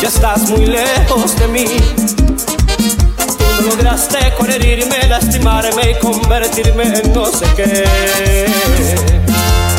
Ya 0.02 0.08
estás 0.08 0.50
muy 0.50 0.66
lejos 0.66 1.36
de 1.36 1.48
mí. 1.50 1.66
Tú 3.38 3.64
no 3.64 3.70
lograste 3.70 4.34
con 4.38 4.50
herirme, 4.50 5.08
lastimarme 5.10 5.92
y 5.92 6.00
convertirme 6.00 6.84
en 6.84 7.14
no 7.14 7.26
sé 7.26 7.46
qué. 7.58 7.86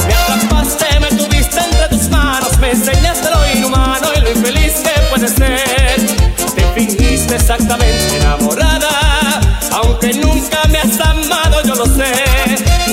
Me 0.07 0.15
atrapaste, 0.15 1.01
me 1.01 1.09
tuviste 1.09 1.59
entre 1.59 1.89
tus 1.89 2.11
manos, 2.11 2.59
me 2.59 2.73
enseñaste 2.73 3.31
lo 3.31 3.59
inhumano 3.59 4.09
y 4.15 4.21
lo 4.21 4.31
infeliz 4.31 4.75
que 4.75 5.01
puede 5.09 5.29
ser. 5.29 6.46
Te 6.77 6.83
fingiste 6.83 7.37
exactamente 7.37 8.19
enamorada, 8.19 9.41
aunque 9.73 10.13
nunca 10.13 10.63
me 10.69 10.79
has 10.79 11.01
amado, 11.01 11.63
yo 11.65 11.75
lo 11.75 11.87
sé. 11.87 12.13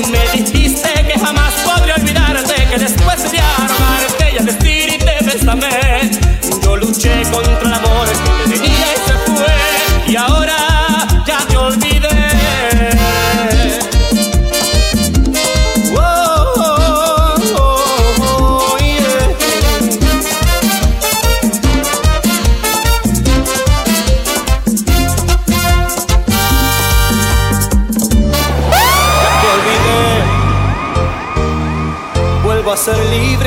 Me 0.09 0.41
dijiste 0.41 0.89
que 1.05 1.19
jamás 1.19 1.53
podría 1.65 1.95
olvidarte, 1.95 2.65
que 2.69 2.77
después 2.77 3.19
sería 3.19 3.43
robarte 3.57 4.31
y 4.35 4.37
al 4.37 4.45
vestir 4.45 4.93
y 4.93 4.97
te 4.99 5.25
besame. 5.25 6.11
Yo 6.63 6.77
luché 6.77 7.23
contra 7.23 7.59
el 7.59 7.73
amor 7.73 8.07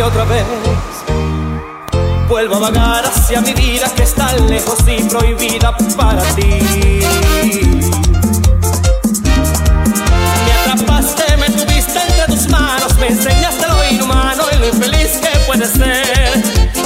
otra 0.03 0.25
vez. 0.25 0.45
Vuelvo 2.29 2.57
a 2.57 2.59
vagar 2.59 3.05
hacia 3.07 3.41
mi 3.41 3.53
vida 3.55 3.91
que 3.95 4.03
está 4.03 4.33
lejos 4.33 4.79
y 4.87 5.03
prohibida 5.05 5.77
para 5.97 6.23
ti. 6.35 6.61
Me 10.45 10.73
atrapaste, 10.73 11.37
me 11.39 11.49
tuviste 11.51 11.99
entre 11.99 12.27
tus 12.27 12.49
manos, 12.49 12.97
me 12.99 13.09
enseñaste 13.09 13.67
lo 13.69 13.91
inhumano 13.91 14.45
y 14.53 14.57
lo 14.59 14.69
infeliz 14.69 15.19
que 15.19 15.39
puede 15.47 15.67
ser. 15.67 16.43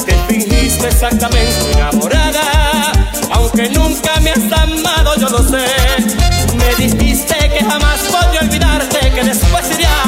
Te 0.06 0.14
fingiste 0.28 0.88
exactamente 0.88 1.72
enamorada, 1.72 2.92
aunque 3.32 3.68
nunca 3.70 4.20
me 4.20 4.30
has 4.30 4.52
amado, 4.52 5.16
yo 5.16 5.28
lo 5.30 5.38
sé. 5.38 5.66
Me 6.56 6.74
dijiste 6.76 7.34
que 7.48 7.64
jamás 7.64 8.00
podría 8.10 8.40
olvidarte, 8.40 9.10
que 9.12 9.24
después 9.24 9.64
iría 9.72 9.99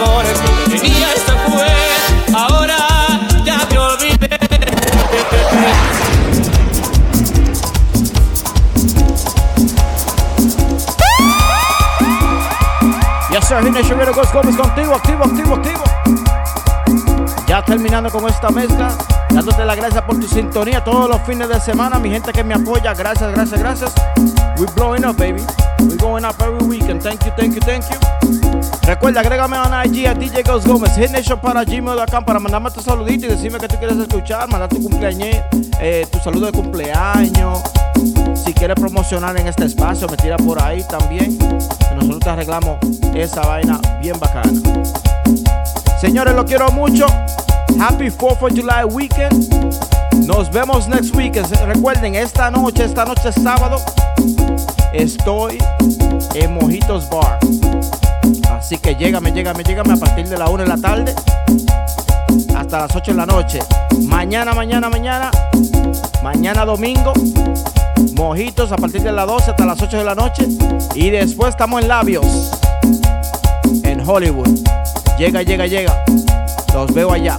amor 0.00 0.24
que 0.24 0.78
tenía 0.78 1.08
se 1.14 1.32
fue. 1.50 2.36
Ahora 2.36 2.76
ya 3.44 3.66
te 3.68 3.78
olvidé. 3.78 4.28
Yes. 13.30 13.48
Hit 13.48 13.72
Nation 13.72 13.98
Radio 13.98 14.12
Ghost 14.12 14.34
Gómez 14.34 14.56
contigo, 14.56 14.94
activo, 14.94 15.24
activo, 15.24 15.54
activo. 15.54 15.84
Ya 17.46 17.46
Ya 17.46 17.64
terminando 17.64 18.10
con 18.10 18.28
esta 18.28 18.50
mezcla, 18.50 18.88
dándote 19.36 19.66
las 19.66 19.76
gracias 19.76 20.02
por 20.04 20.18
tu 20.18 20.26
sintonía 20.26 20.82
todos 20.82 21.10
los 21.10 21.20
fines 21.22 21.46
de 21.46 21.60
semana, 21.60 21.98
mi 21.98 22.08
gente 22.08 22.32
que 22.32 22.42
me 22.42 22.54
apoya, 22.54 22.94
gracias, 22.94 23.30
gracias, 23.32 23.60
gracias. 23.60 23.92
We're 24.56 24.72
blowing 24.74 25.04
up, 25.04 25.18
baby. 25.18 25.42
We're 25.80 25.98
going 25.98 26.24
up 26.24 26.40
every 26.40 26.66
weekend. 26.66 27.02
Thank 27.02 27.26
you, 27.26 27.32
thank 27.36 27.54
you, 27.54 27.60
thank 27.60 27.84
you. 27.84 27.98
Recuerda, 28.86 29.20
agrégame 29.20 29.56
a 29.56 29.84
IG 29.84 30.06
a 30.06 30.14
DJ 30.14 30.42
Ghost 30.42 30.66
Gómez, 30.66 30.96
Hitnation 30.96 31.38
para 31.38 31.64
gmail.com 31.64 32.24
para 32.24 32.40
mandarme 32.40 32.70
tu 32.70 32.80
saludito 32.80 33.26
y 33.26 33.28
decirme 33.28 33.58
que 33.58 33.68
tú 33.68 33.76
quieres 33.76 33.98
escuchar, 33.98 34.48
mandar 34.48 34.70
tu 34.70 34.82
cumpleaños, 34.82 35.36
eh, 35.80 36.06
tu 36.10 36.18
saludo 36.18 36.46
de 36.46 36.52
cumpleaños. 36.52 37.60
Si 38.34 38.54
quieres 38.54 38.76
promocionar 38.76 39.38
en 39.38 39.48
este 39.48 39.66
espacio, 39.66 40.08
me 40.08 40.16
tira 40.16 40.38
por 40.38 40.62
ahí 40.62 40.82
también. 40.88 41.36
Nosotros 41.94 42.20
te 42.20 42.30
arreglamos 42.30 42.78
esa 43.14 43.42
vaina 43.42 43.78
bien 44.00 44.18
bacana. 44.18 44.50
Señores, 46.00 46.34
lo 46.34 46.46
quiero 46.46 46.70
mucho. 46.70 47.06
Happy 47.78 48.10
4th 48.10 48.42
of 48.42 48.54
July 48.54 48.84
weekend. 48.84 49.52
Nos 50.26 50.50
vemos 50.50 50.88
next 50.88 51.14
week. 51.14 51.34
Recuerden, 51.66 52.14
esta 52.14 52.50
noche, 52.50 52.84
esta 52.84 53.04
noche 53.04 53.32
sábado, 53.32 53.78
estoy 54.92 55.58
en 56.34 56.54
Mojitos 56.54 57.08
Bar. 57.10 57.38
Así 58.50 58.78
que 58.78 58.94
llégame, 58.94 59.32
llégame, 59.32 59.62
llégame 59.62 59.92
a 59.92 59.96
partir 59.96 60.28
de 60.28 60.38
la 60.38 60.48
1 60.48 60.64
de 60.64 60.68
la 60.68 60.76
tarde 60.76 61.14
hasta 62.56 62.80
las 62.80 62.96
8 62.96 63.10
de 63.12 63.16
la 63.16 63.26
noche. 63.26 63.60
Mañana, 64.02 64.54
mañana, 64.54 64.88
mañana, 64.88 65.30
mañana 66.22 66.64
domingo, 66.64 67.12
mojitos 68.14 68.72
a 68.72 68.76
partir 68.76 69.02
de 69.02 69.12
las 69.12 69.26
12 69.26 69.50
hasta 69.50 69.66
las 69.66 69.80
8 69.80 69.98
de 69.98 70.04
la 70.04 70.14
noche. 70.14 70.46
Y 70.94 71.10
después 71.10 71.50
estamos 71.50 71.82
en 71.82 71.88
Labios, 71.88 72.52
en 73.82 74.00
Hollywood. 74.08 74.48
Llega, 75.18 75.42
llega, 75.42 75.66
llega. 75.66 76.04
Los 76.76 76.92
veo 76.92 77.10
allá. 77.10 77.38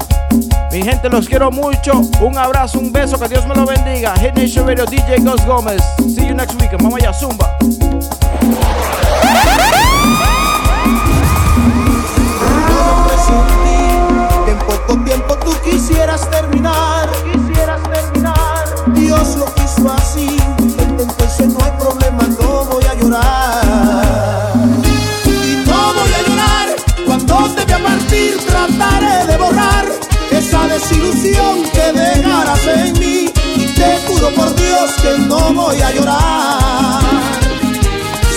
Mi 0.72 0.82
gente, 0.82 1.10
los 1.10 1.28
quiero 1.28 1.52
mucho. 1.52 2.02
Un 2.22 2.36
abrazo, 2.40 2.80
un 2.80 2.92
beso. 2.92 3.20
Que 3.20 3.28
Dios 3.28 3.46
me 3.46 3.54
lo 3.54 3.68
bendiga. 3.68 4.16
Hit 4.16 4.34
Nation 4.34 4.66
Radio, 4.66 4.84
DJ 4.88 5.20
Ghost 5.20 5.46
Gómez. 5.46 5.80
See 6.00 6.28
you 6.28 6.34
next 6.34 6.60
weekend. 6.60 6.82
Vamos 6.82 7.00
allá, 7.00 7.14
Zumba. 7.14 7.56
que 14.44 14.52
en 14.52 14.58
poco 14.58 15.04
tiempo 15.06 15.38
tú 15.46 15.52
quisieras 15.64 16.28
terminar. 16.32 17.08
Quisieras 17.32 17.80
terminar. 17.84 18.66
Dios 18.96 19.36
lo 19.36 19.46
quiso 19.54 19.92
así. 19.92 20.47
Por 34.36 34.56
Dios 34.56 34.92
que 35.02 35.18
no 35.20 35.54
voy 35.54 35.80
a 35.82 35.92
llorar. 35.94 37.02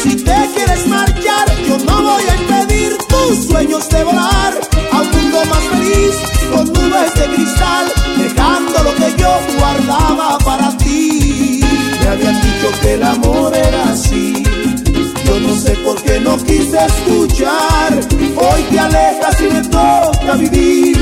Si 0.02 0.16
te 0.16 0.50
quieres 0.54 0.86
marchar, 0.86 1.46
yo 1.66 1.78
no 1.78 2.02
voy 2.02 2.22
a 2.22 2.36
impedir 2.36 2.96
tus 3.08 3.46
sueños 3.46 3.88
de 3.88 4.04
volar 4.04 4.60
a 4.92 5.00
un 5.00 5.10
mundo 5.10 5.38
más 5.46 5.64
feliz 5.72 6.14
con 6.52 6.66
nubes 6.72 7.14
de 7.14 7.26
cristal, 7.34 7.92
dejando 8.18 8.82
lo 8.82 8.94
que 8.94 9.14
yo 9.16 9.30
guardaba 9.58 10.38
para 10.38 10.76
ti. 10.78 11.60
Me 12.00 12.08
habían 12.08 12.40
dicho 12.40 12.68
que 12.80 12.94
el 12.94 13.02
amor 13.02 13.54
era 13.54 13.92
así. 13.92 14.42
Yo 15.24 15.40
no 15.40 15.54
sé 15.56 15.72
por 15.84 16.00
qué 16.02 16.18
no 16.20 16.36
quise 16.38 16.78
escuchar. 16.86 18.00
Hoy 18.36 18.62
te 18.70 18.80
alejas 18.80 19.40
y 19.40 19.44
me 19.44 19.62
toca 19.62 20.34
vivir 20.38 20.96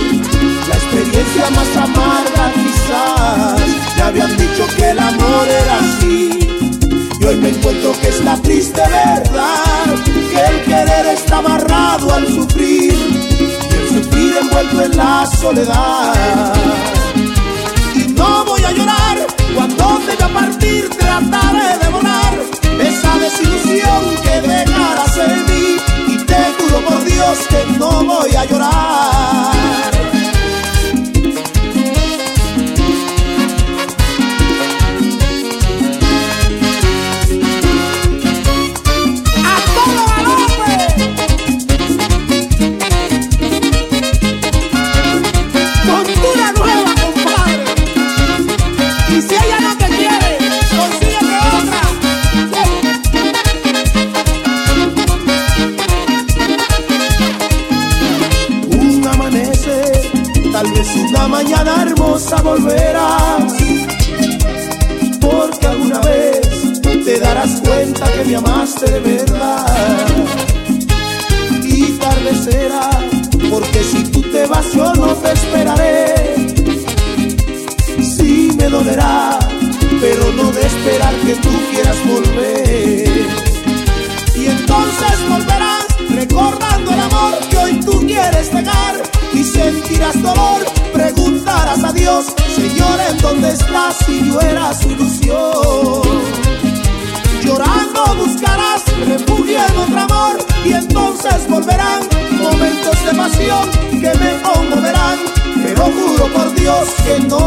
la 0.69 0.75
experiencia 0.75 1.51
más 1.51 1.77
amarga 1.77 2.53
quizás. 2.55 3.88
Me 3.99 4.05
habían 4.05 4.37
dicho 4.37 4.65
que 4.77 4.91
el 4.91 4.99
amor 4.99 5.49
era 5.49 5.79
así. 5.81 6.31
Y 7.21 7.25
hoy 7.25 7.37
me 7.37 7.49
encuentro 7.49 7.93
que 8.01 8.09
es 8.09 8.23
la 8.23 8.41
triste 8.41 8.81
verdad 8.81 9.85
Que 10.07 10.41
el 10.41 10.65
querer 10.65 11.07
está 11.07 11.39
amarrado 11.39 12.15
al 12.15 12.29
sufrir 12.29 12.93
Y 12.93 13.75
el 13.75 13.89
sufrir 13.89 14.37
envuelto 14.41 14.83
en 14.85 14.97
la 14.97 15.27
soledad. 15.27 16.55
Y 17.97 18.13
no 18.13 18.45
voy 18.45 18.63
a 18.63 18.71
llorar 18.71 19.27
cuando 19.53 20.01
vea 20.07 20.29
partir 20.29 20.89
Trataré 20.91 21.79
de 21.83 21.89
volar 21.89 22.39
esa 22.81 23.19
desilusión 23.19 24.17
que 24.23 24.41
dejarás 24.49 25.17
en 25.17 25.45
mí. 25.47 25.77
Y 26.07 26.17
te 26.19 26.37
juro 26.57 26.85
por 26.87 27.05
Dios 27.05 27.39
que 27.49 27.79
no 27.79 28.05
voy 28.05 28.37
a 28.37 28.45
llorar 28.45 29.58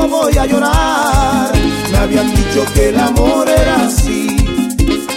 voy 0.08 0.38
a 0.38 0.46
llorar. 0.46 1.52
Me 1.92 1.98
habían 1.98 2.34
dicho 2.34 2.66
que 2.74 2.90
el 2.90 3.00
amor 3.00 3.48
era 3.50 3.86
así. 3.86 4.36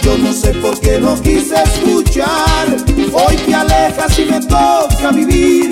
Yo 0.01 0.17
no 0.17 0.31
sé 0.33 0.53
por 0.55 0.79
qué 0.79 0.99
no 0.99 1.19
quise 1.21 1.55
escuchar. 1.55 2.67
Hoy 3.13 3.35
te 3.37 3.55
alejas 3.55 4.19
y 4.19 4.25
me 4.25 4.39
toca 4.41 5.11
vivir 5.11 5.69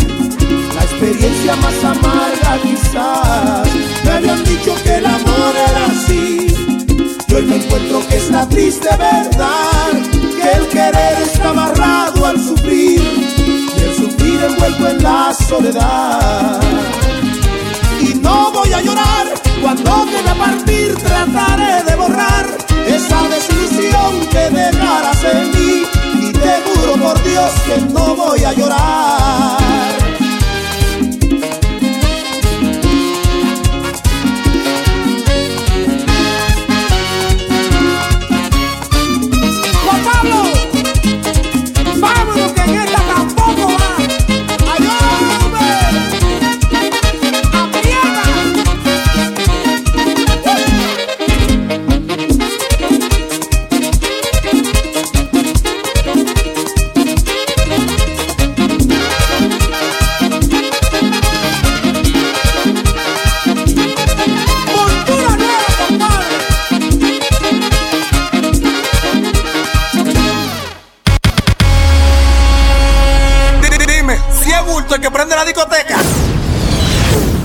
la 0.75 0.83
experiencia 0.83 1.55
más 1.57 1.83
amarga 1.83 2.59
quizás. 2.63 3.67
Me 4.03 4.11
habían 4.11 4.43
dicho 4.43 4.75
que 4.83 4.95
el 4.95 5.05
amor 5.05 5.53
era 5.67 5.85
así. 5.87 6.47
Y 7.27 7.33
hoy 7.33 7.43
me 7.43 7.55
encuentro 7.57 8.01
que 8.07 8.17
es 8.17 8.29
la 8.29 8.47
triste 8.47 8.89
verdad 8.97 9.91
que 10.41 10.51
el 10.51 10.67
querer 10.67 11.21
está 11.23 11.49
amarrado 11.49 12.25
al 12.25 12.39
sufrir 12.43 13.01
y 13.01 13.81
el 13.81 13.95
sufrir 13.95 14.39
envuelto 14.43 14.87
en 14.89 15.03
la 15.03 15.33
soledad. 15.33 16.92
Y 18.03 18.15
no 18.15 18.51
voy 18.51 18.73
a 18.73 18.81
llorar 18.81 19.27
cuando 19.61 20.05
vea 20.05 20.35
partir, 20.35 20.93
trataré 20.95 21.83
de 21.83 21.95
borrar 21.95 22.45
esa 22.85 23.29
desilusión 23.29 24.27
que 24.29 24.49
dejarás 24.49 25.23
en 25.23 25.51
mí. 25.51 25.83
Y 26.27 26.33
te 26.33 26.61
juro 26.65 26.93
por 27.01 27.23
Dios 27.23 27.51
que 27.65 27.81
no 27.93 28.15
voy 28.15 28.43
a 28.43 28.51
llorar. 28.51 30.02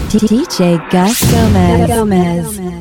DJ 0.08 0.80
Gus 0.90 1.20
Gomez. 1.30 2.77